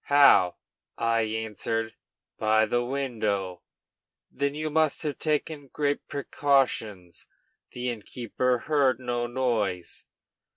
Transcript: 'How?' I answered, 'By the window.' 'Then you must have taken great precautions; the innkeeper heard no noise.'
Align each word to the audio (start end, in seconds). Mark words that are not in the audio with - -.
'How?' 0.05 0.55
I 0.97 1.21
answered, 1.21 1.93
'By 2.39 2.65
the 2.65 2.83
window.' 2.83 3.61
'Then 4.31 4.55
you 4.55 4.71
must 4.71 5.03
have 5.03 5.19
taken 5.19 5.67
great 5.67 6.07
precautions; 6.07 7.27
the 7.73 7.91
innkeeper 7.91 8.63
heard 8.65 8.99
no 8.99 9.27
noise.' 9.27 10.07